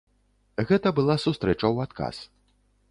Гэта 0.71 0.93
была 1.01 1.15
сустрэча 1.25 1.63
ў 1.73 1.77
адказ. 1.91 2.15